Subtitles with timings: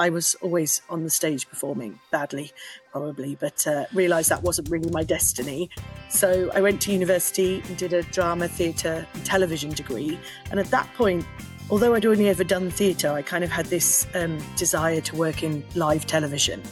[0.00, 2.52] I was always on the stage performing badly,
[2.92, 5.70] probably, but uh, realised that wasn't really my destiny.
[6.08, 10.18] So I went to university and did a drama, theatre, and television degree.
[10.52, 11.26] And at that point,
[11.68, 15.42] although I'd only ever done theatre, I kind of had this um, desire to work
[15.42, 16.62] in live television.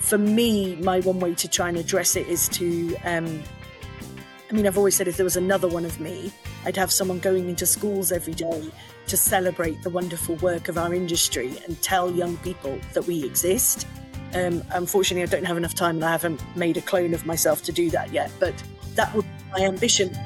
[0.00, 3.42] For me, my one way to try and address it is to um,
[4.50, 6.32] I mean, I've always said if there was another one of me,
[6.64, 8.70] I'd have someone going into schools every day
[9.10, 13.84] to celebrate the wonderful work of our industry and tell young people that we exist.
[14.34, 17.60] Um, unfortunately, I don't have enough time and I haven't made a clone of myself
[17.64, 18.54] to do that yet, but
[18.94, 20.16] that would be my ambition.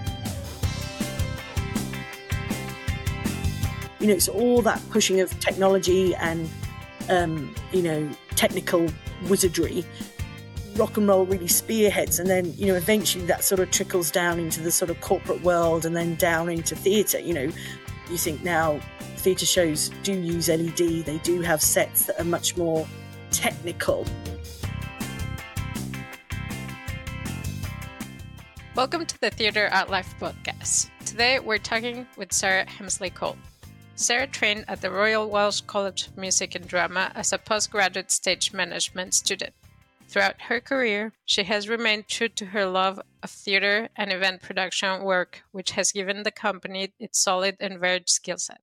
[4.00, 6.50] You know, it's all that pushing of technology and,
[7.08, 8.86] um, you know, technical
[9.30, 9.82] wizardry
[10.76, 14.40] rock and roll really spearheads and then you know eventually that sort of trickles down
[14.40, 17.48] into the sort of corporate world and then down into theatre you know
[18.10, 18.78] you think now
[19.16, 22.86] theatre shows do use led they do have sets that are much more
[23.30, 24.04] technical.
[28.74, 30.90] Welcome to the TheatreArtLife podcast.
[31.06, 33.38] Today we're talking with sarah hemsley cole.
[33.96, 38.52] Sarah trained at the Royal Welsh College of Music and Drama as a postgraduate stage
[38.52, 39.54] management student.
[40.08, 45.02] Throughout her career, she has remained true to her love of theater and event production
[45.02, 48.60] work, which has given the company its solid and varied skill set.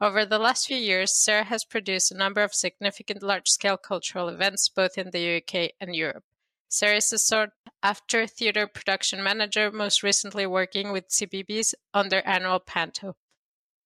[0.00, 4.28] Over the last few years, Sarah has produced a number of significant large scale cultural
[4.28, 6.22] events both in the UK and Europe.
[6.68, 7.50] Sarah is a sought
[7.82, 13.16] after theater production manager, most recently working with CBeebies on their annual Panto.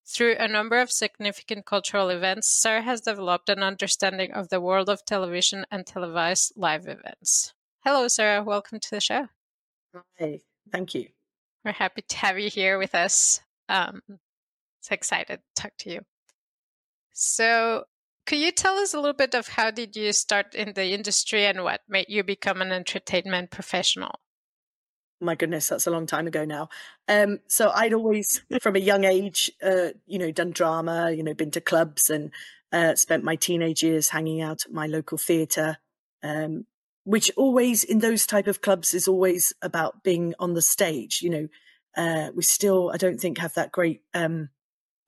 [0.05, 4.89] Through a number of significant cultural events, Sarah has developed an understanding of the world
[4.89, 7.53] of television and televised live events.
[7.85, 8.43] Hello, Sarah.
[8.43, 9.27] Welcome to the show.
[10.19, 10.39] Hi,
[10.71, 11.07] thank you.
[11.63, 13.39] We're happy to have you here with us.
[13.69, 14.01] Um,
[14.81, 16.01] so excited to talk to you.
[17.13, 17.85] So,
[18.25, 21.45] could you tell us a little bit of how did you start in the industry
[21.45, 24.19] and what made you become an entertainment professional?
[25.23, 26.69] My goodness, that's a long time ago now.
[27.07, 31.33] Um, so I'd always, from a young age, uh, you know, done drama, you know,
[31.33, 32.31] been to clubs and
[32.71, 35.77] uh, spent my teenage years hanging out at my local theatre,
[36.23, 36.65] um,
[37.03, 41.21] which always in those type of clubs is always about being on the stage.
[41.21, 41.47] You know,
[41.95, 44.49] uh, we still, I don't think, have that great um,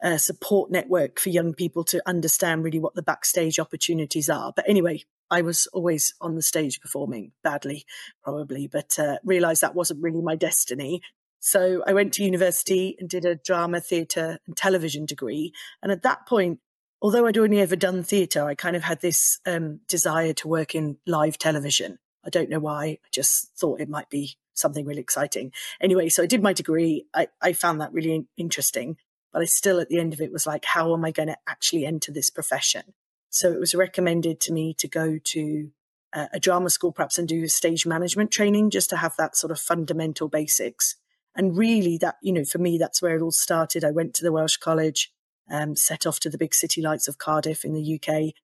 [0.03, 4.53] uh, support network for young people to understand really what the backstage opportunities are.
[4.55, 7.85] But anyway, I was always on the stage performing badly,
[8.23, 11.01] probably, but uh, realized that wasn't really my destiny.
[11.39, 15.53] So I went to university and did a drama, theatre, and television degree.
[15.81, 16.59] And at that point,
[17.01, 20.73] although I'd only ever done theatre, I kind of had this um, desire to work
[20.73, 21.99] in live television.
[22.25, 22.85] I don't know why.
[22.85, 25.51] I just thought it might be something really exciting.
[25.79, 27.05] Anyway, so I did my degree.
[27.13, 28.97] I, I found that really interesting,
[29.31, 31.37] but I still, at the end of it, was like, how am I going to
[31.47, 32.93] actually enter this profession?
[33.35, 35.71] So it was recommended to me to go to
[36.13, 39.51] a, a drama school, perhaps, and do stage management training just to have that sort
[39.51, 40.95] of fundamental basics.
[41.35, 43.83] And really, that, you know, for me, that's where it all started.
[43.83, 45.11] I went to the Welsh College,
[45.51, 48.35] um, set off to the big city lights of Cardiff in the UK,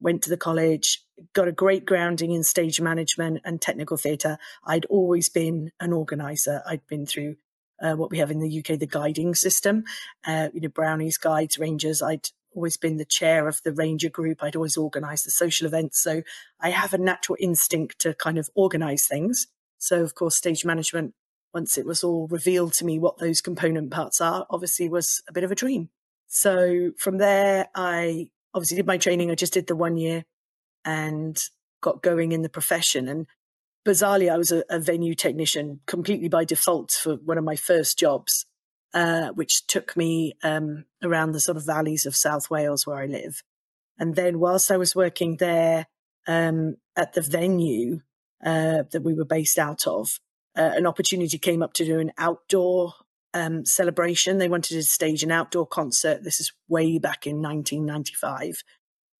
[0.00, 4.38] went to the college, got a great grounding in stage management and technical theatre.
[4.64, 6.62] I'd always been an organizer.
[6.66, 7.36] I'd been through
[7.78, 9.84] uh, what we have in the UK, the guiding system,
[10.26, 12.00] uh, you know, brownies, guides, rangers.
[12.00, 14.42] I'd always been the chair of the ranger group.
[14.42, 16.00] I'd always organized the social events.
[16.02, 16.22] So
[16.60, 19.46] I have a natural instinct to kind of organize things.
[19.78, 21.14] So, of course, stage management,
[21.54, 25.32] once it was all revealed to me what those component parts are, obviously was a
[25.32, 25.88] bit of a dream.
[26.28, 29.30] So from there, I obviously did my training.
[29.30, 30.24] I just did the one year
[30.84, 31.42] and
[31.80, 33.08] got going in the profession.
[33.08, 33.26] And
[33.86, 37.98] bizarrely, I was a, a venue technician completely by default for one of my first
[37.98, 38.46] jobs
[38.94, 43.06] uh, which took me um, around the sort of valleys of South Wales where I
[43.06, 43.42] live.
[43.98, 45.86] And then whilst I was working there
[46.26, 48.00] um, at the venue
[48.44, 50.18] uh, that we were based out of,
[50.56, 52.94] uh, an opportunity came up to do an outdoor
[53.34, 54.38] um, celebration.
[54.38, 56.24] They wanted to stage an outdoor concert.
[56.24, 58.64] This is way back in 1995.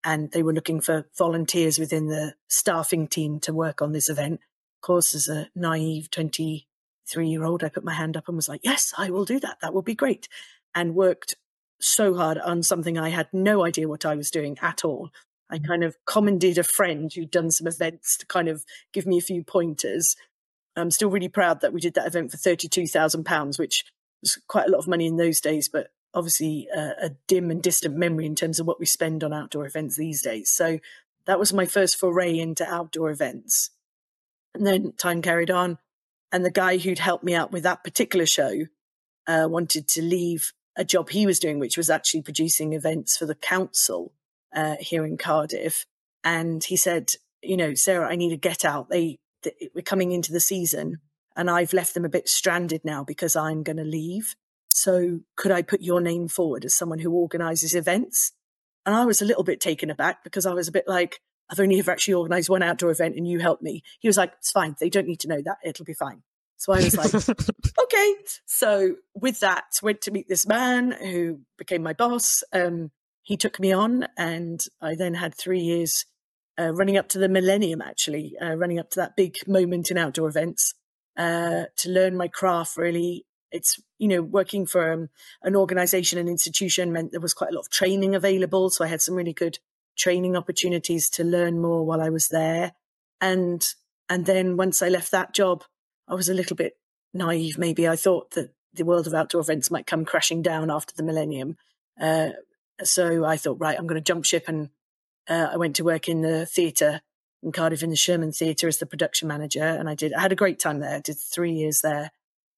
[0.02, 4.40] And they were looking for volunteers within the staffing team to work on this event.
[4.78, 6.66] Of course, as a naive 20
[7.10, 9.40] three year old, I put my hand up and was like, yes, I will do
[9.40, 9.58] that.
[9.60, 10.28] That will be great.
[10.74, 11.34] And worked
[11.80, 15.10] so hard on something I had no idea what I was doing at all.
[15.50, 15.66] I mm.
[15.66, 19.22] kind of commandeered a friend who'd done some events to kind of give me a
[19.22, 20.16] few pointers.
[20.76, 23.84] I'm still really proud that we did that event for £32,000, which
[24.22, 27.62] was quite a lot of money in those days, but obviously uh, a dim and
[27.62, 30.50] distant memory in terms of what we spend on outdoor events these days.
[30.50, 30.78] So
[31.26, 33.70] that was my first foray into outdoor events.
[34.54, 35.78] And then time carried on.
[36.32, 38.66] And the guy who'd helped me out with that particular show
[39.26, 43.26] uh, wanted to leave a job he was doing, which was actually producing events for
[43.26, 44.12] the council
[44.54, 45.86] uh, here in Cardiff.
[46.22, 47.12] And he said,
[47.42, 48.88] you know, Sarah, I need to get out.
[48.88, 50.98] They, they we're coming into the season,
[51.36, 54.36] and I've left them a bit stranded now because I'm going to leave.
[54.72, 58.32] So could I put your name forward as someone who organises events?
[58.86, 61.60] And I was a little bit taken aback because I was a bit like, I've
[61.60, 63.82] only ever actually organised one outdoor event and you helped me.
[63.98, 64.76] He was like, it's fine.
[64.78, 65.58] They don't need to know that.
[65.64, 66.22] It'll be fine.
[66.56, 67.14] So I was like,
[67.82, 68.14] okay.
[68.46, 72.44] So with that, went to meet this man who became my boss.
[72.52, 72.90] Um,
[73.22, 76.04] he took me on, and I then had three years
[76.58, 79.96] uh, running up to the millennium, actually, uh, running up to that big moment in
[79.96, 80.74] outdoor events
[81.16, 82.76] uh, to learn my craft.
[82.76, 85.08] Really, it's you know working for um,
[85.42, 88.88] an organization, an institution meant there was quite a lot of training available, so I
[88.88, 89.58] had some really good
[89.96, 92.72] training opportunities to learn more while I was there,
[93.20, 93.66] and
[94.08, 95.64] and then once I left that job,
[96.08, 96.74] I was a little bit
[97.14, 97.88] naive, maybe.
[97.88, 101.56] I thought that the world of outdoor events might come crashing down after the millennium.
[102.00, 102.30] Uh,
[102.82, 104.44] so I thought, right, I'm going to jump ship.
[104.46, 104.70] And
[105.28, 107.00] uh, I went to work in the theatre
[107.42, 109.64] in Cardiff in the Sherman Theatre as the production manager.
[109.64, 110.96] And I did, I had a great time there.
[110.96, 112.10] I did three years there.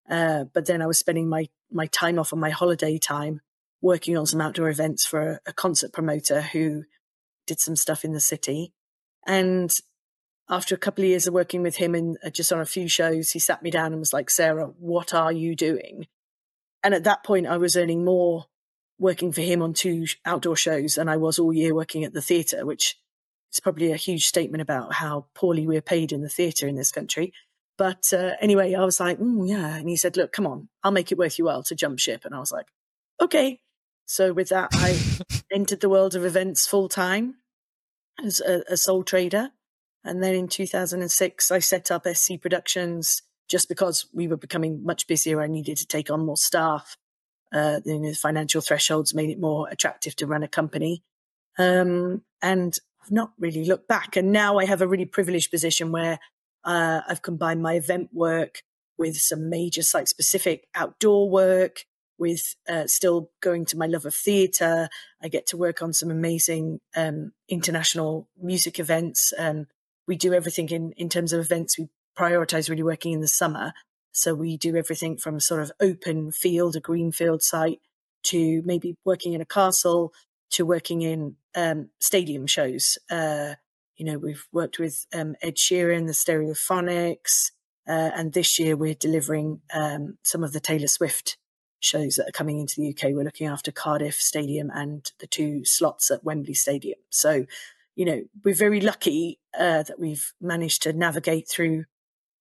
[0.09, 3.41] Uh, but then I was spending my, my time off on my holiday time
[3.81, 6.85] working on some outdoor events for a, a concert promoter who
[7.47, 8.73] did some stuff in the city.
[9.27, 9.75] And
[10.49, 12.89] after a couple of years of working with him and uh, just on a few
[12.89, 16.07] shows, he sat me down and was like, Sarah, what are you doing?
[16.83, 18.47] And at that point, I was earning more
[18.99, 22.23] working for him on two outdoor shows than I was all year working at the
[22.23, 22.97] theatre, which
[23.53, 26.93] is probably a huge statement about how poorly we're paid in the theatre in this
[26.93, 27.33] country.
[27.79, 29.77] But uh, anyway, I was like, mm, yeah.
[29.77, 32.25] And he said, look, come on, I'll make it worth your while to jump ship.
[32.25, 32.67] And I was like,
[33.21, 33.61] okay.
[34.07, 34.99] So with that, I
[35.53, 37.37] entered the world of events full time
[38.25, 39.51] as a, a sole trader.
[40.05, 45.07] And then in 2006, I set up SC Productions just because we were becoming much
[45.07, 45.41] busier.
[45.41, 46.97] I needed to take on more staff.
[47.53, 51.03] Uh, you know, the financial thresholds made it more attractive to run a company.
[51.59, 54.17] Um, and I've not really looked back.
[54.17, 56.19] And now I have a really privileged position where
[56.65, 58.63] uh, I've combined my event work
[58.99, 61.85] with some major site specific outdoor work,
[62.19, 64.89] with uh, still going to my love of theatre.
[65.23, 69.33] I get to work on some amazing um, international music events.
[69.39, 69.67] Um,
[70.07, 71.79] we do everything in, in terms of events.
[71.79, 71.89] We
[72.19, 73.73] prioritize really working in the summer.
[74.13, 77.81] So we do everything from sort of open field, a greenfield site,
[78.25, 80.13] to maybe working in a castle,
[80.51, 82.99] to working in um, stadium shows.
[83.11, 83.55] Uh,
[83.97, 87.53] you know, we've worked with um, Ed Sheeran, the Stereophonics,
[87.89, 91.37] uh, and this year we're delivering um, some of the Taylor Swift
[91.83, 93.13] shows that are coming into the UK.
[93.13, 96.99] We're looking after Cardiff Stadium and the two slots at Wembley Stadium.
[97.11, 97.47] So
[97.95, 101.85] you know, we're very lucky uh, that we've managed to navigate through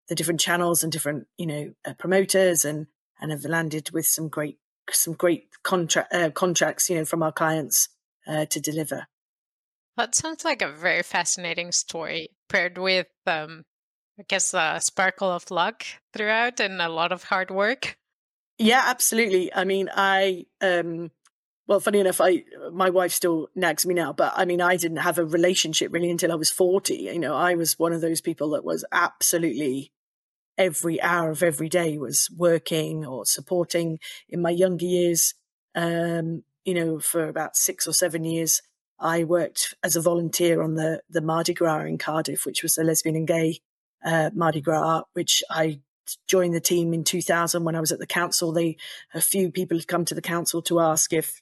[0.07, 2.87] the different channels and different, you know, uh, promoters and
[3.19, 4.57] and have landed with some great
[4.89, 7.89] some great contract uh, contracts, you know, from our clients
[8.27, 9.07] uh, to deliver.
[9.97, 13.63] That sounds like a very fascinating story, paired with, um,
[14.17, 17.97] I guess, a sparkle of luck throughout and a lot of hard work.
[18.61, 19.51] Yeah, absolutely.
[19.53, 21.09] I mean, I um,
[21.67, 24.97] well, funny enough, I my wife still nags me now, but I mean, I didn't
[24.97, 26.95] have a relationship really until I was forty.
[27.13, 29.91] You know, I was one of those people that was absolutely
[30.57, 33.99] every hour of every day was working or supporting.
[34.29, 35.35] In my younger years,
[35.75, 38.61] um, you know, for about six or seven years,
[38.99, 42.83] I worked as a volunteer on the the Mardi Gras in Cardiff, which was the
[42.85, 43.59] lesbian and gay
[44.05, 45.81] uh, Mardi Gras, which I
[46.27, 48.51] joined the team in 2000 when I was at the council.
[48.51, 48.77] They
[49.13, 51.41] a few people had come to the council to ask if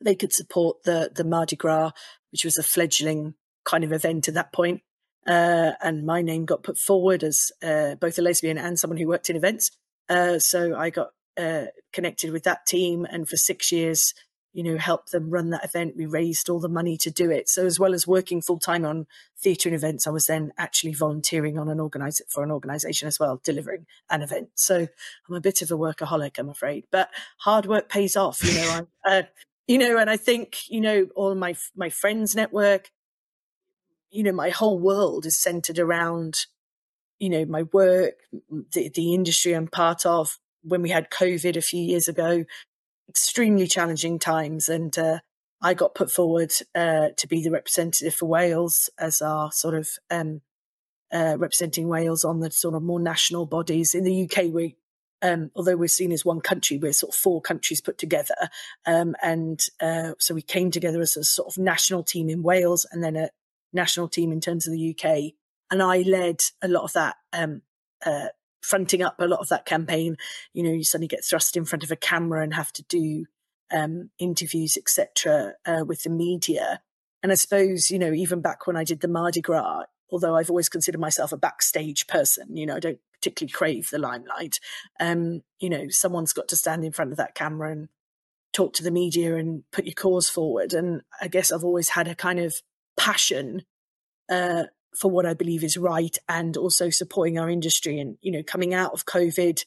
[0.00, 1.92] they could support the the Mardi Gras,
[2.30, 4.82] which was a fledgling kind of event at that point.
[5.26, 9.08] Uh, and my name got put forward as uh, both a lesbian and someone who
[9.08, 9.70] worked in events.
[10.08, 14.12] Uh, so I got uh, connected with that team, and for six years,
[14.54, 15.96] you know, helped them run that event.
[15.96, 17.48] We raised all the money to do it.
[17.48, 20.94] So as well as working full time on theatre and events, I was then actually
[20.94, 24.50] volunteering on an organize for an organisation as well, delivering an event.
[24.54, 24.86] So
[25.28, 28.44] I'm a bit of a workaholic, I'm afraid, but hard work pays off.
[28.44, 29.22] You know, I, uh,
[29.66, 32.92] you know, and I think, you know, all my, my friends network,
[34.10, 36.46] you know, my whole world is centered around,
[37.18, 38.14] you know, my work,
[38.72, 40.38] the, the industry I'm part of.
[40.62, 42.44] When we had COVID a few years ago,
[43.08, 44.68] extremely challenging times.
[44.68, 45.20] And, uh,
[45.62, 49.88] I got put forward, uh, to be the representative for Wales as our sort of,
[50.10, 50.42] um,
[51.12, 53.94] uh, representing Wales on the sort of more national bodies.
[53.94, 54.76] In the UK, we
[55.24, 58.34] um, although we're seen as one country, we're sort of four countries put together.
[58.84, 62.86] Um, and uh, so we came together as a sort of national team in Wales
[62.92, 63.30] and then a
[63.72, 65.32] national team in terms of the UK.
[65.70, 67.62] And I led a lot of that, um,
[68.04, 68.28] uh,
[68.64, 70.16] fronting up a lot of that campaign.
[70.52, 73.26] You know, you suddenly get thrust in front of a camera and have to do
[73.72, 76.80] um, interviews, etc., uh, with the media.
[77.22, 80.50] And I suppose, you know, even back when I did the Mardi Gras, although I've
[80.50, 84.60] always considered myself a backstage person, you know, I don't particularly crave the limelight.
[85.00, 87.88] Um, you know, someone's got to stand in front of that camera and
[88.52, 90.72] talk to the media and put your cause forward.
[90.72, 92.54] And I guess I've always had a kind of
[92.96, 93.62] passion
[94.30, 94.64] uh,
[94.96, 97.98] for what I believe is right and also supporting our industry.
[97.98, 99.64] And, you know, coming out of COVID,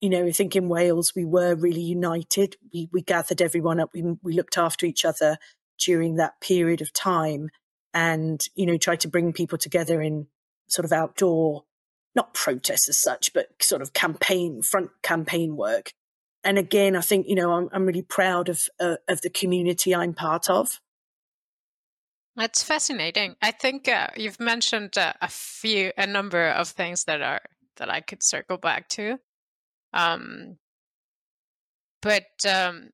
[0.00, 2.56] you know, I think in Wales we were really united.
[2.72, 5.38] We, we gathered everyone up, we, we looked after each other
[5.78, 7.50] during that period of time
[7.92, 10.28] and, you know, tried to bring people together in
[10.68, 11.64] sort of outdoor,
[12.14, 15.92] not protests as such, but sort of campaign, front campaign work
[16.42, 19.94] and again, I think you know I'm, I'm really proud of uh, of the community
[19.94, 20.80] I'm part of.
[22.36, 23.36] That's fascinating.
[23.42, 27.42] I think uh, you've mentioned uh, a few, a number of things that are
[27.76, 29.18] that I could circle back to.
[29.92, 30.58] Um,
[32.02, 32.90] but um,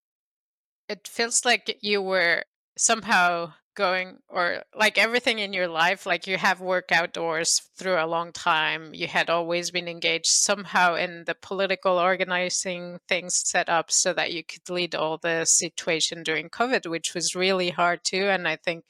[0.89, 2.45] it feels like you were
[2.77, 8.07] somehow going or like everything in your life like you have worked outdoors through a
[8.07, 13.91] long time you had always been engaged somehow in the political organizing things set up
[13.91, 18.29] so that you could lead all the situation during covid which was really hard too
[18.31, 18.83] and i think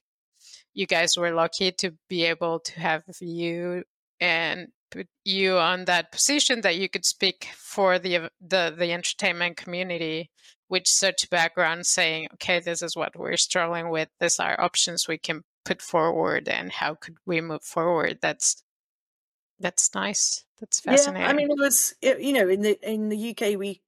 [0.76, 3.83] you guys were lucky to be able to have you
[4.21, 9.56] and put you on that position that you could speak for the the the entertainment
[9.56, 10.30] community
[10.68, 14.09] with such background saying, okay, this is what we're struggling with.
[14.21, 18.18] These are options we can put forward and how could we move forward?
[18.21, 18.62] That's
[19.59, 20.45] that's nice.
[20.61, 21.23] That's fascinating.
[21.23, 23.80] Yeah, I mean, it was you know in the in the UK we,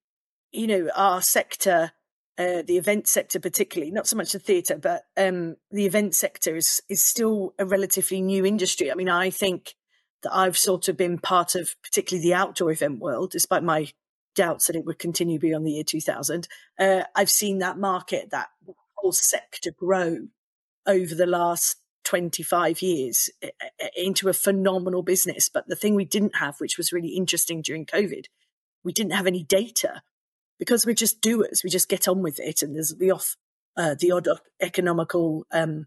[0.53, 1.93] you know, our sector,
[2.39, 6.57] uh, the event sector particularly, not so much the theatre, but um, the event sector
[6.57, 8.91] is is still a relatively new industry.
[8.91, 9.75] I mean, I think
[10.23, 13.93] that I've sort of been part of particularly the outdoor event world, despite my
[14.35, 16.47] doubts that it would continue beyond the year 2000.
[16.79, 18.49] Uh, I've seen that market, that
[18.95, 20.29] whole sector grow
[20.87, 23.31] over the last 25 years
[23.97, 25.49] into a phenomenal business.
[25.49, 28.27] But the thing we didn't have, which was really interesting during COVID,
[28.85, 30.03] we didn't have any data
[30.59, 31.63] because we're just doers.
[31.63, 32.63] We just get on with it.
[32.63, 33.37] And there's the off,
[33.77, 34.29] uh, the odd
[34.61, 35.87] economical um,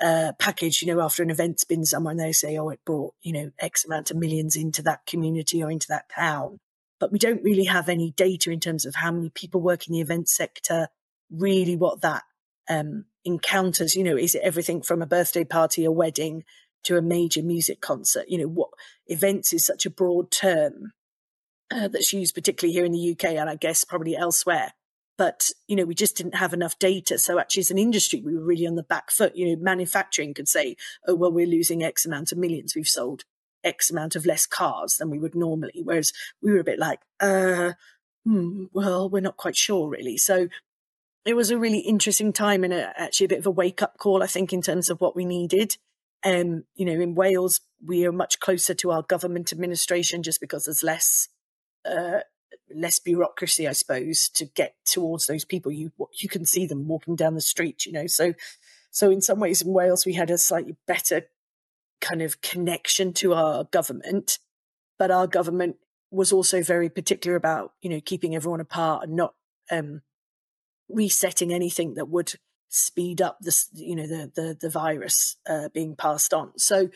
[0.00, 3.14] uh, package, you know, after an event's been somewhere and they say, oh, it brought,
[3.22, 6.58] you know, X amount of millions into that community or into that town
[7.00, 9.94] but we don't really have any data in terms of how many people work in
[9.94, 10.88] the event sector,
[11.30, 12.22] really what that
[12.68, 13.96] um, encounters.
[13.96, 16.44] You know, is it everything from a birthday party, a wedding,
[16.84, 18.26] to a major music concert?
[18.28, 18.68] You know, what
[19.06, 20.92] events is such a broad term
[21.70, 24.72] uh, that's used particularly here in the UK and I guess probably elsewhere.
[25.16, 27.18] But you know, we just didn't have enough data.
[27.18, 29.36] So actually, as an industry, we were really on the back foot.
[29.36, 33.24] You know, manufacturing could say, "Oh well, we're losing X amount of millions we've sold."
[33.62, 35.82] X amount of less cars than we would normally.
[35.84, 36.12] Whereas
[36.42, 37.72] we were a bit like, uh,
[38.24, 40.16] hmm, well, we're not quite sure really.
[40.16, 40.48] So
[41.24, 43.98] it was a really interesting time and a, actually a bit of a wake up
[43.98, 45.76] call, I think, in terms of what we needed.
[46.24, 50.64] Um, you know, in Wales, we are much closer to our government administration just because
[50.64, 51.28] there's less,
[51.84, 52.20] uh,
[52.74, 55.72] less bureaucracy, I suppose, to get towards those people.
[55.72, 58.06] You you can see them walking down the street, you know.
[58.06, 58.34] So,
[58.90, 61.26] so in some ways, in Wales, we had a slightly better
[62.00, 64.38] kind of connection to our government,
[64.98, 65.76] but our government
[66.10, 69.34] was also very particular about, you know, keeping everyone apart and not
[69.70, 70.02] um,
[70.88, 72.34] resetting anything that would
[72.68, 76.52] speed up this, you know, the the, the virus uh, being passed on.
[76.58, 76.88] So,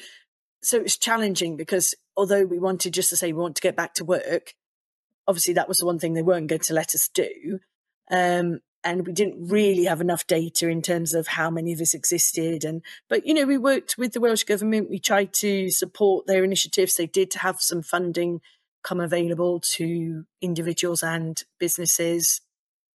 [0.62, 3.76] so it was challenging because although we wanted just to say we want to get
[3.76, 4.54] back to work,
[5.26, 7.60] obviously that was the one thing they weren't going to let us do.
[8.10, 11.94] Um, and we didn't really have enough data in terms of how many of us
[11.94, 14.90] existed and but you know we worked with the welsh government.
[14.90, 16.96] We tried to support their initiatives.
[16.96, 18.40] They did have some funding
[18.82, 22.42] come available to individuals and businesses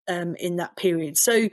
[0.10, 1.18] um, in that period.
[1.18, 1.48] So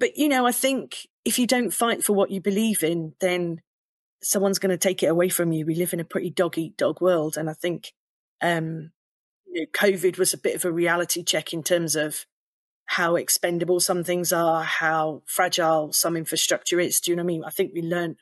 [0.00, 3.60] but you know i think if you don't fight for what you believe in then
[4.22, 5.64] someone's going to take it away from you.
[5.64, 7.92] We live in a pretty dog eat dog world and i think
[8.42, 8.90] um,
[9.52, 12.26] you know, covid was a bit of a reality check in terms of
[12.86, 17.00] how expendable some things are, how fragile some infrastructure is.
[17.00, 17.44] Do you know what I mean?
[17.44, 18.16] I think we learned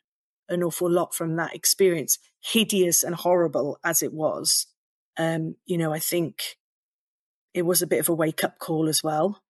[0.50, 4.66] an awful lot from that experience, hideous and horrible as it was.
[5.16, 6.58] Um, you know, I think
[7.54, 9.40] it was a bit of a wake up call as well.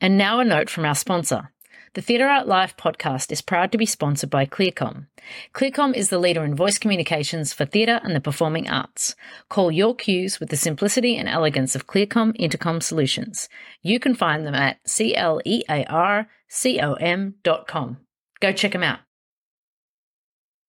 [0.00, 1.52] And now a note from our sponsor.
[1.94, 5.06] The TheatreArtLife podcast is proud to be sponsored by Clear-Com.
[5.52, 9.14] Clear-Com is the leader in voice communications for theatre and the performing arts.
[9.48, 13.48] Call your cues with the simplicity and elegance of Clear-Com Intercom solutions.
[13.80, 16.26] You can find them at clearcom.com.
[18.40, 18.98] Go check them out.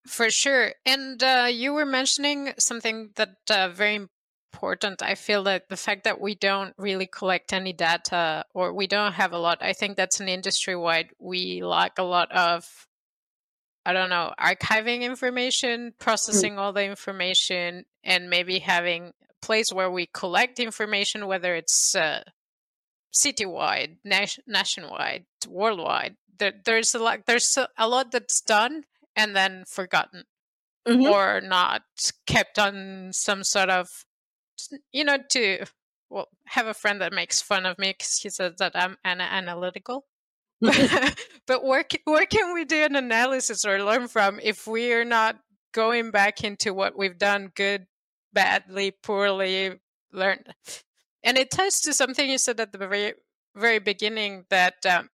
[0.05, 0.74] For sure.
[0.86, 4.08] And uh, you were mentioning something that uh, very
[4.55, 5.03] important.
[5.03, 9.13] I feel that the fact that we don't really collect any data or we don't
[9.13, 11.09] have a lot, I think that's an industry wide.
[11.19, 12.88] We lack a lot of,
[13.85, 16.00] I don't know, archiving information, Mm.
[16.00, 21.93] processing all the information, and maybe having a place where we collect information, whether it's
[21.95, 22.24] uh,
[23.13, 26.15] citywide, nation- nationwide, worldwide.
[26.38, 27.25] There, there's a lot.
[27.25, 28.83] There's a, lot that's done
[29.15, 30.24] and then forgotten
[30.88, 31.09] Mhm.
[31.12, 31.83] or not
[32.25, 34.04] kept on some sort of
[34.91, 35.65] you know to
[36.09, 39.24] well have a friend that makes fun of me because he says that i'm ana-
[39.24, 40.05] analytical
[40.62, 45.05] but where, ca- where can we do an analysis or learn from if we are
[45.05, 45.38] not
[45.74, 47.85] going back into what we've done good
[48.33, 49.74] badly poorly
[50.13, 50.53] learned
[51.24, 53.13] and it ties to something you said at the very
[53.55, 55.09] very beginning that um,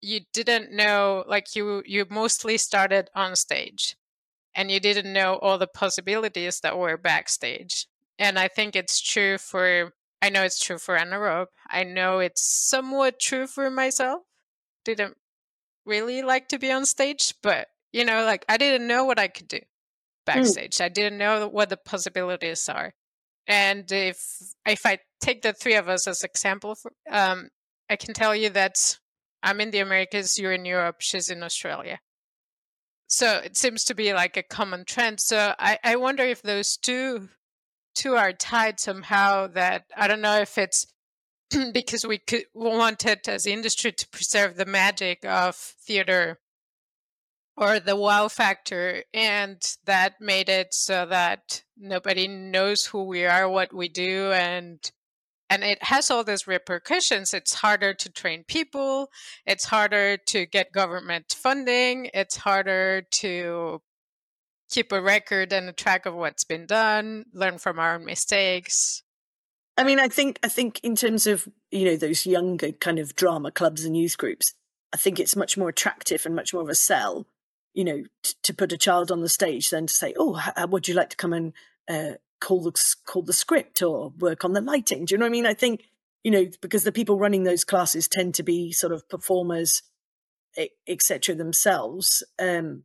[0.00, 3.96] you didn't know like you you mostly started on stage
[4.54, 7.86] and you didn't know all the possibilities that were backstage.
[8.18, 9.92] And I think it's true for
[10.22, 11.48] I know it's true for Anaerobe.
[11.68, 14.22] I know it's somewhat true for myself.
[14.84, 15.16] Didn't
[15.84, 19.28] really like to be on stage, but you know, like I didn't know what I
[19.28, 19.60] could do
[20.24, 20.80] backstage.
[20.80, 22.94] I didn't know what the possibilities are.
[23.46, 24.18] And if
[24.66, 27.50] if I take the three of us as example, for, um,
[27.88, 28.98] I can tell you that
[29.42, 32.00] I'm in the Americas, you're in Europe, she's in Australia
[33.08, 36.76] so it seems to be like a common trend so i i wonder if those
[36.76, 37.28] two
[37.96, 40.86] two are tied somehow that i don't know if it's
[41.72, 46.38] because we could wanted as industry to preserve the magic of theater
[47.56, 53.48] or the wow factor and that made it so that nobody knows who we are
[53.48, 54.92] what we do and
[55.48, 57.32] and it has all these repercussions.
[57.32, 59.10] It's harder to train people.
[59.46, 62.10] It's harder to get government funding.
[62.12, 63.80] It's harder to
[64.70, 69.02] keep a record and a track of what's been done learn from our own mistakes
[69.76, 73.14] I mean, I think I think in terms of you know those younger kind of
[73.14, 74.54] drama clubs and youth groups,
[74.92, 77.26] I think it's much more attractive and much more of a sell,
[77.74, 80.68] you know, t- to put a child on the stage than to say, "Oh, h-
[80.68, 81.52] would you like to come and
[81.88, 82.72] uh, call the
[83.04, 85.46] call the script or work on the lighting?" Do you know what I mean?
[85.46, 85.84] I think
[86.24, 89.82] you know because the people running those classes tend to be sort of performers,
[90.88, 91.34] etc.
[91.34, 92.84] themselves um,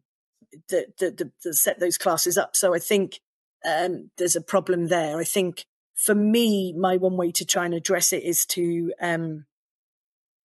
[0.70, 2.56] that, that, that set those classes up.
[2.56, 3.20] So I think
[3.66, 5.18] um, there's a problem there.
[5.18, 9.46] I think for me, my one way to try and address it is to, um,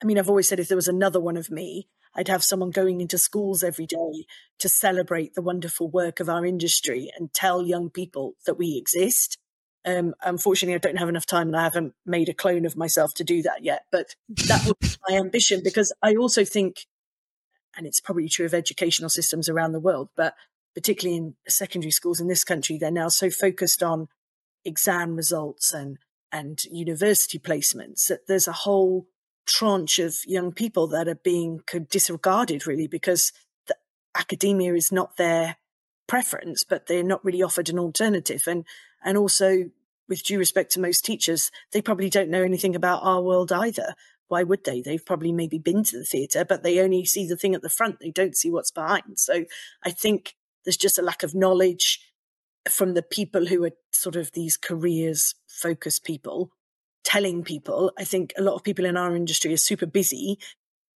[0.03, 2.71] I mean, I've always said if there was another one of me, I'd have someone
[2.71, 4.25] going into schools every day
[4.59, 9.39] to celebrate the wonderful work of our industry and tell young people that we exist.
[9.85, 13.15] Um, unfortunately, I don't have enough time and I haven't made a clone of myself
[13.15, 13.85] to do that yet.
[13.93, 16.87] But that would be my ambition because I also think,
[17.77, 20.35] and it's probably true of educational systems around the world, but
[20.75, 24.09] particularly in secondary schools in this country, they're now so focused on
[24.65, 25.99] exam results and
[26.33, 29.07] and university placements that there's a whole
[29.47, 33.33] tranche of young people that are being disregarded really because
[34.19, 35.57] academia is not their
[36.09, 38.43] preference but they're not really offered an alternative.
[38.47, 38.65] And
[39.05, 39.71] and also
[40.09, 43.95] with due respect to most teachers they probably don't know anything about our world either
[44.29, 47.37] why would they they've probably maybe been to the theatre but they only see the
[47.37, 49.45] thing at the front they don't see what's behind so
[49.85, 50.35] i think
[50.65, 52.01] there's just a lack of knowledge
[52.69, 56.51] from the people who are sort of these careers focused people
[57.05, 57.93] telling people.
[57.97, 60.39] I think a lot of people in our industry are super busy,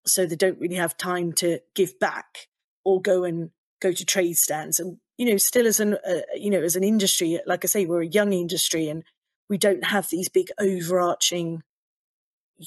[0.05, 2.49] so they don't really have time to give back
[2.85, 4.81] or go and go to trade stands.
[4.81, 7.87] And you know, still as an uh, you know as an industry, like I say,
[7.87, 9.05] we're a young industry, and
[9.49, 11.63] we don't have these big overarching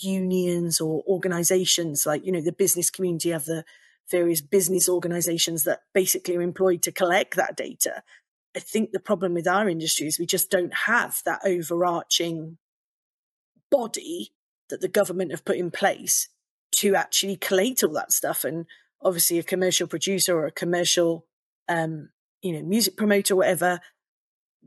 [0.02, 3.64] unions or organizations like you know the business community have the
[4.10, 8.04] various business organizations that basically are employed to collect that data
[8.56, 12.58] I think the problem with our industry is we just don't have that overarching
[13.72, 14.34] body
[14.70, 16.30] that the government have put in place
[16.74, 18.44] to actually collate all that stuff.
[18.44, 18.66] And
[19.02, 21.26] obviously, a commercial producer or a commercial,
[21.68, 22.10] um,
[22.42, 23.80] you know, music promoter, whatever,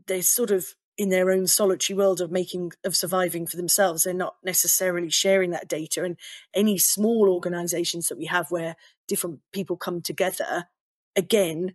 [0.06, 4.04] they're sort of in their own solitary world of making of surviving for themselves.
[4.04, 6.04] They're not necessarily sharing that data.
[6.04, 6.16] And
[6.54, 10.68] any small organizations that we have where different people come together,
[11.14, 11.74] again,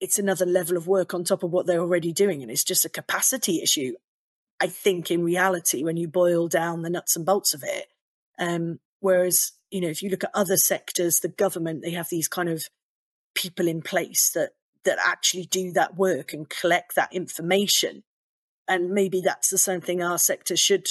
[0.00, 2.42] it's another level of work on top of what they're already doing.
[2.42, 3.94] And it's just a capacity issue.
[4.60, 7.86] I think in reality, when you boil down the nuts and bolts of it,
[8.38, 12.28] um, whereas, you know, if you look at other sectors, the government, they have these
[12.28, 12.64] kind of
[13.34, 14.50] people in place that,
[14.84, 18.02] that actually do that work and collect that information.
[18.68, 20.86] And maybe that's the same thing our sector should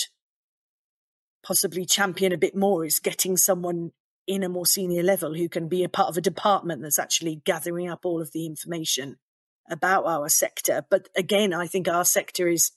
[1.44, 3.92] possibly champion a bit more is getting someone
[4.28, 7.42] in a more senior level who can be a part of a department that's actually
[7.46, 9.18] gathering up all of the information
[9.70, 10.86] about our sector.
[10.90, 12.72] But again, I think our sector is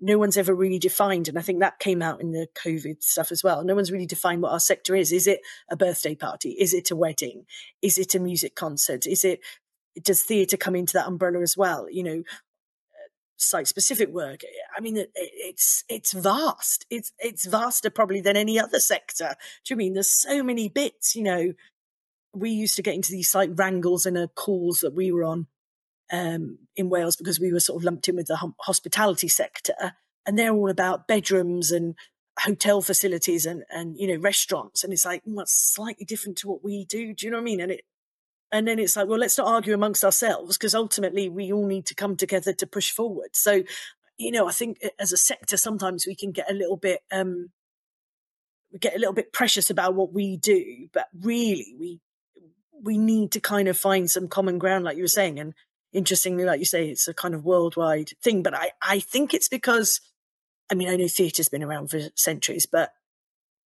[0.00, 3.30] no one's ever really defined, and I think that came out in the COVID stuff
[3.30, 3.62] as well.
[3.64, 5.12] No one's really defined what our sector is.
[5.12, 6.56] Is it a birthday party?
[6.58, 7.44] Is it a wedding?
[7.82, 9.06] Is it a music concert?
[9.06, 9.40] Is it
[10.02, 11.86] does theatre come into that umbrella as well?
[11.90, 12.22] You know,
[13.40, 14.40] site specific work.
[14.76, 16.86] I mean, it, it's it's vast.
[16.90, 19.34] It's it's vaster probably than any other sector.
[19.64, 21.16] Do you mean there's so many bits?
[21.16, 21.52] You know,
[22.34, 25.46] we used to get into these like wrangles in a calls that we were on
[26.12, 29.94] um, in Wales because we were sort of lumped in with the hospitality sector,
[30.26, 31.94] and they're all about bedrooms and
[32.40, 36.62] hotel facilities and and you know restaurants, and it's like well, slightly different to what
[36.62, 37.14] we do.
[37.14, 37.60] Do you know what I mean?
[37.60, 37.84] And it
[38.52, 41.86] and then it's like well, let's not argue amongst ourselves because ultimately we all need
[41.86, 43.30] to come together to push forward.
[43.34, 43.62] So
[44.16, 47.50] you know, I think as a sector sometimes we can get a little bit um,
[48.72, 52.00] we get a little bit precious about what we do, but really we
[52.82, 55.54] we need to kind of find some common ground, like you were saying, and
[55.92, 58.42] interestingly, like you say, it's a kind of worldwide thing.
[58.42, 60.00] But I, I think it's because,
[60.70, 62.92] I mean, I know theatre's been around for centuries, but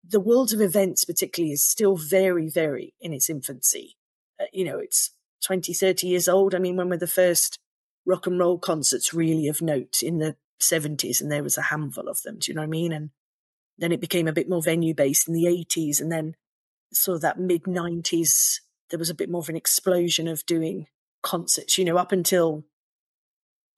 [0.06, 3.96] the world of events, particularly, is still very, very in its infancy.
[4.44, 5.11] Uh, you know, it's
[5.44, 6.54] 20, 30 years old.
[6.54, 7.59] I mean, when were the first
[8.07, 11.20] rock and roll concerts really of note in the 70s?
[11.20, 12.38] And there was a handful of them.
[12.38, 12.92] Do you know what I mean?
[12.92, 13.11] And
[13.78, 16.00] then it became a bit more venue based in the 80s.
[16.00, 16.35] And then
[16.92, 20.87] sort of that mid 90s, there was a bit more of an explosion of doing
[21.22, 22.64] concerts, you know, up until,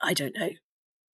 [0.01, 0.51] I don't know,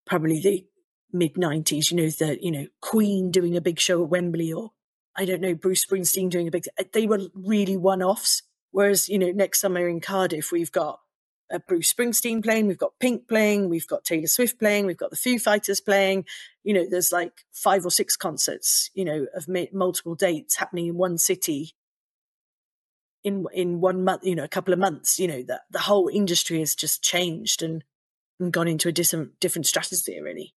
[0.07, 0.67] probably the
[1.13, 4.73] mid 90s, you know, the, you know, Queen doing a big show at Wembley or,
[5.17, 8.43] I don't know, Bruce Springsteen doing a big, they were really one offs.
[8.73, 10.99] Whereas, you know, next summer in Cardiff, we've got
[11.69, 15.17] Bruce Springsteen playing, we've got Pink playing, we've got Taylor Swift playing, we've got the
[15.17, 16.25] Foo Fighters playing.
[16.65, 20.97] You know, there's like five or six concerts, you know, of multiple dates happening in
[20.97, 21.75] one city
[23.25, 26.09] in in one month, you know, a couple of months, you know, that the whole
[26.09, 27.85] industry has just changed and,
[28.41, 30.55] and gone into a different different stratosphere really.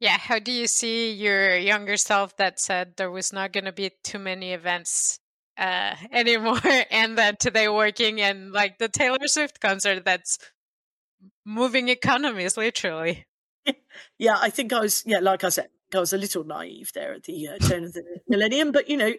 [0.00, 3.72] Yeah, how do you see your younger self that said there was not going to
[3.72, 5.18] be too many events
[5.58, 10.38] uh, anymore, and that today working in like the Taylor Swift concert that's
[11.44, 13.26] moving economies literally?
[14.18, 15.02] Yeah, I think I was.
[15.06, 17.92] Yeah, like I said, I was a little naive there at the uh, turn of
[17.92, 19.12] the millennium, but you know,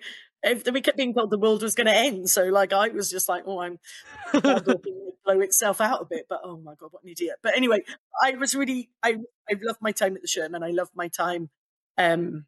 [0.43, 2.29] if we kept being told the world was going to end.
[2.29, 3.79] So like I was just like, oh, I'm
[4.33, 6.25] blow itself out a bit.
[6.29, 7.37] But oh my god, what an idiot!
[7.43, 7.83] But anyway,
[8.21, 9.17] I was really I
[9.49, 10.63] I loved my time at the Sherman.
[10.63, 11.49] I loved my time
[11.97, 12.45] um,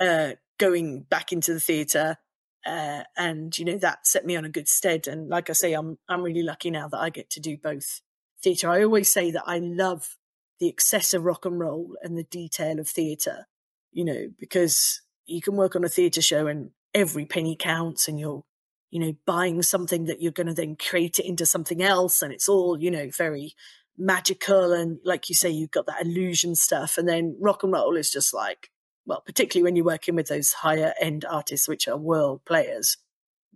[0.00, 2.16] uh, going back into the theatre.
[2.64, 5.06] Uh, and you know that set me on a good stead.
[5.08, 8.00] And like I say, I'm I'm really lucky now that I get to do both
[8.42, 8.70] theatre.
[8.70, 10.16] I always say that I love
[10.60, 13.46] the excess of rock and roll and the detail of theatre.
[13.90, 18.18] You know, because you can work on a theatre show and every penny counts and
[18.18, 18.44] you're,
[18.90, 22.22] you know, buying something that you're going to then create it into something else.
[22.22, 23.54] And it's all, you know, very
[23.96, 24.72] magical.
[24.72, 26.98] And like you say, you've got that illusion stuff.
[26.98, 28.70] And then rock and roll is just like,
[29.06, 32.98] well, particularly when you're working with those higher end artists, which are world players,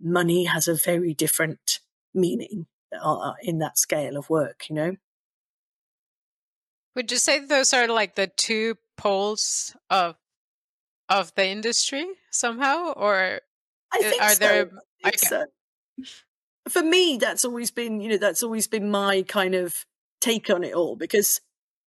[0.01, 1.79] money has a very different
[2.13, 2.67] meaning
[2.99, 4.95] uh, in that scale of work, you know?
[6.95, 10.15] Would you say those are like the two poles of
[11.09, 13.39] of the industry somehow, or
[13.93, 14.39] I think are so.
[14.39, 14.71] there?
[15.05, 15.45] I think so.
[16.67, 19.85] For me, that's always been you know that's always been my kind of
[20.21, 21.39] take on it all because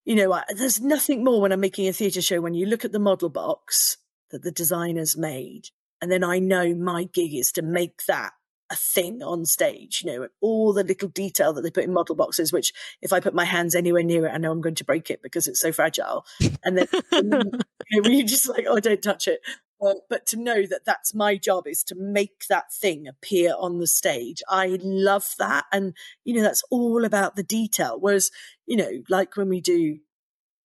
[0.04, 2.84] you know I, there's nothing more when I'm making a theatre show when you look
[2.84, 3.96] at the model box
[4.30, 8.32] that the designers made, and then I know my gig is to make that
[8.70, 11.92] a thing on stage, you know, and all the little detail that they put in
[11.92, 14.76] model boxes, which if I put my hands anywhere near it, I know I'm going
[14.76, 16.24] to break it because it's so fragile.
[16.64, 19.40] And then you know, you're just like, oh, don't touch it.
[19.82, 23.78] Uh, but to know that that's my job is to make that thing appear on
[23.78, 24.42] the stage.
[24.48, 25.64] I love that.
[25.72, 27.96] And, you know, that's all about the detail.
[27.98, 28.30] Whereas,
[28.66, 30.00] you know, like when we do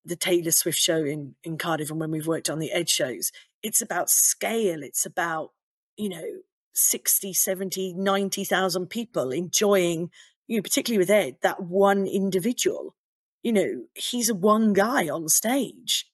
[0.04, 3.30] the Taylor Swift show in, in Cardiff and when we've worked on the Ed shows,
[3.62, 4.82] it's about scale.
[4.82, 5.52] It's about,
[5.96, 6.26] you know,
[6.74, 10.10] 60, 70, 90,000 people enjoying,
[10.48, 12.96] you know, particularly with Ed, that one individual.
[13.44, 16.06] You know, he's a one guy on stage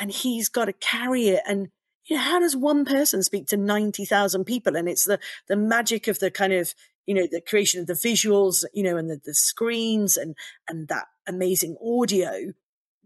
[0.00, 1.42] and he's got to carry it.
[1.46, 1.68] And,
[2.08, 4.76] you know, how does one person speak to 90,000 people?
[4.76, 6.74] And it's the, the magic of the kind of,
[7.06, 10.34] you know, the creation of the visuals, you know, and the, the screens and,
[10.68, 12.54] and that amazing audio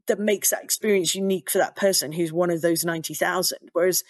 [0.06, 3.58] that makes that experience unique for that person who's one of those 90,000.
[3.72, 4.04] Whereas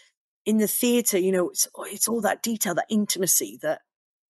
[0.45, 3.81] in the theatre, you know, it's, oh, it's all that detail, that intimacy that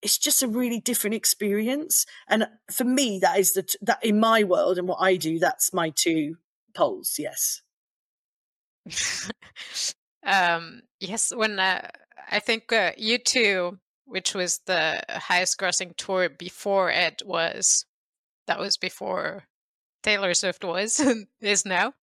[0.01, 2.05] it's just a really different experience.
[2.27, 5.73] And for me, that is the, that in my world and what I do, that's
[5.73, 6.37] my two
[6.73, 7.17] poles.
[7.19, 7.61] Yes.
[10.25, 11.31] um, yes.
[11.35, 11.87] When uh,
[12.29, 17.85] I think uh, U2, which was the highest grossing tour before it was,
[18.47, 19.43] that was before
[20.03, 20.99] Taylor Swift was
[21.41, 21.93] is now.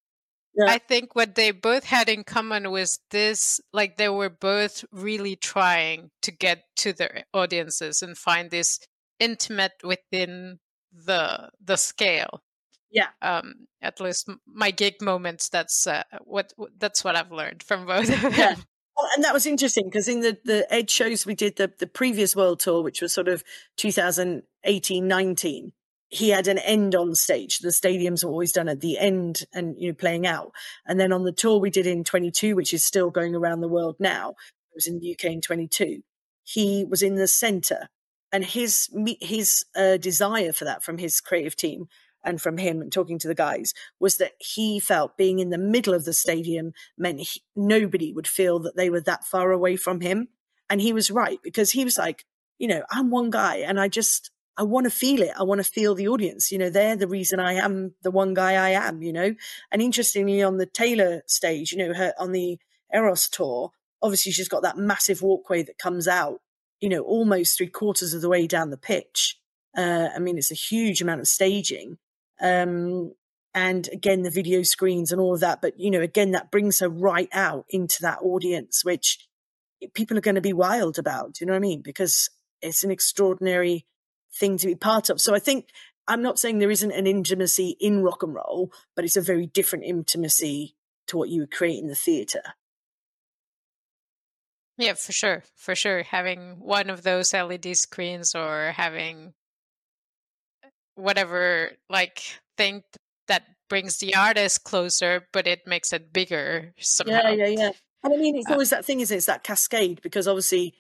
[0.54, 0.72] Yeah.
[0.72, 5.37] I think what they both had in common was this like they were both really
[5.37, 8.80] trying to get to their audiences and find this
[9.20, 10.59] intimate within
[10.92, 12.42] the the scale.
[12.90, 13.09] Yeah.
[13.22, 18.09] Um at least my gig moments that's uh, what that's what I've learned from both
[18.12, 18.33] of them.
[18.37, 18.57] Yeah.
[18.96, 21.87] Well, and that was interesting because in the the Ed shows we did the the
[21.87, 23.42] previous world tour, which was sort of
[23.76, 25.72] 2018 19,
[26.09, 27.61] he had an end on stage.
[27.61, 30.53] The stadiums are always done at the end and you know playing out.
[30.87, 33.68] And then on the tour we did in 22, which is still going around the
[33.68, 36.03] world now, it was in the UK in 22.
[36.42, 37.88] He was in the center,
[38.33, 41.87] and his his uh, desire for that from his creative team
[42.24, 45.59] and from him and talking to the guys was that he felt being in the
[45.59, 49.76] middle of the stadium meant he, nobody would feel that they were that far away
[49.76, 50.28] from him.
[50.68, 52.24] And he was right because he was like,
[52.59, 55.33] you know, I'm one guy and I just, I want to feel it.
[55.38, 56.52] I want to feel the audience.
[56.52, 59.35] You know, they're the reason I am the one guy I am, you know.
[59.72, 62.59] And interestingly, on the Taylor stage, you know, her on the
[62.92, 63.70] Eras tour,
[64.02, 66.40] obviously she's got that massive walkway that comes out,
[66.80, 69.38] you know, almost three quarters of the way down the pitch.
[69.76, 71.98] Uh, I mean, it's a huge amount of staging.
[72.40, 73.12] Um,
[73.55, 75.61] and again, the video screens and all of that.
[75.61, 79.26] But, you know, again, that brings her right out into that audience, which
[79.94, 81.35] people are going to be wild about.
[81.35, 81.83] Do you know what I mean?
[81.83, 82.31] Because
[82.62, 83.87] it's an extraordinary
[84.33, 85.20] thing to be part of.
[85.20, 85.66] So I think
[86.07, 89.46] I'm not saying there isn't an intimacy in rock and roll, but it's a very
[89.46, 90.76] different intimacy
[91.09, 92.55] to what you would create in the theatre.
[94.76, 95.44] Yeah, for sure.
[95.57, 96.03] For sure.
[96.05, 99.35] Having one of those LED screens or having
[101.00, 102.22] whatever like
[102.56, 102.82] thing
[103.28, 107.22] that brings the artist closer, but it makes it bigger somehow.
[107.22, 107.70] Yeah, yeah, yeah.
[108.02, 109.16] And I mean, it's Uh, always that thing, is it?
[109.16, 110.74] It's that cascade because obviously,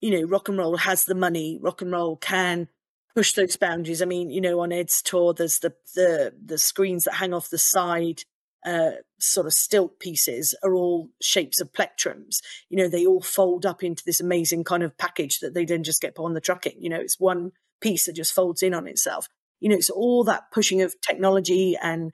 [0.00, 1.58] you know, rock and roll has the money.
[1.60, 2.68] Rock and roll can
[3.14, 4.02] push those boundaries.
[4.02, 7.48] I mean, you know, on Ed's tour, there's the the the screens that hang off
[7.48, 8.24] the side,
[8.66, 12.40] uh, sort of stilt pieces are all shapes of plectrums.
[12.68, 15.84] You know, they all fold up into this amazing kind of package that they then
[15.84, 16.76] just get put on the trucking.
[16.78, 19.28] You know, it's one piece that just folds in on itself.
[19.64, 22.12] You know, it's all that pushing of technology and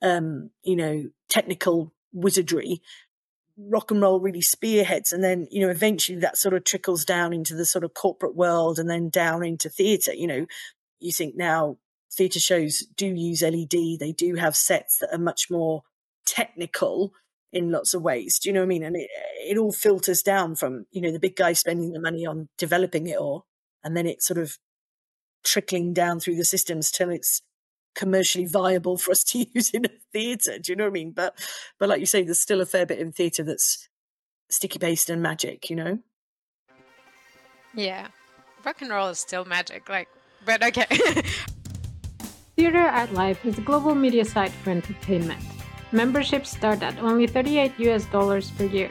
[0.00, 2.80] um, you know, technical wizardry
[3.58, 7.32] rock and roll really spearheads and then you know eventually that sort of trickles down
[7.32, 10.46] into the sort of corporate world and then down into theatre you know.
[10.98, 11.76] You think now
[12.10, 15.82] theatre shows do use led they do have sets that are much more
[16.24, 17.12] technical
[17.52, 18.82] in lots of ways do you know what i mean?
[18.82, 19.08] And it,
[19.46, 23.06] it all filters down from you know the big guy spending the money on developing
[23.06, 23.46] it all
[23.84, 24.58] and then it sort of
[25.46, 27.40] trickling down through the systems till it's
[27.94, 30.58] commercially viable for us to use in a theatre.
[30.58, 31.12] Do you know what I mean?
[31.12, 31.34] But
[31.78, 33.88] but like you say, there's still a fair bit in theatre that's
[34.50, 35.70] sticky paste and magic.
[35.70, 35.98] You know?
[37.74, 38.08] Yeah.
[38.64, 40.08] Rock and roll is still magic, like
[40.44, 40.86] but okay.
[42.58, 45.42] TheatreArtLife is a global media site for entertainment.
[45.92, 48.90] Memberships start at only 38 US dollars per year.